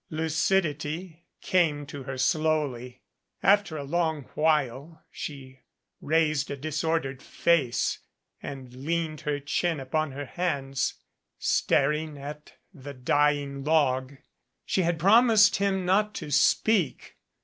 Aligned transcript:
Lucidity 0.09 1.27
came 1.41 1.85
to 1.85 2.01
her 2.01 2.17
slowly. 2.17 3.03
After 3.43 3.77
a 3.77 3.83
long 3.83 4.23
while 4.33 5.03
she 5.11 5.59
raised 6.01 6.49
a 6.49 6.57
disordered 6.57 7.21
face 7.21 7.99
and 8.41 8.73
leaned 8.73 9.21
her 9.21 9.39
chin 9.39 9.79
upon 9.79 10.13
her 10.13 10.25
hands, 10.25 10.95
staring 11.37 12.17
at 12.17 12.53
the 12.73 12.95
dying 12.95 13.63
log. 13.63 14.15
She 14.65 14.81
had 14.81 14.97
promised 14.97 15.57
him 15.57 15.85
not 15.85 16.15
to 16.15 16.31
speak. 16.31 17.17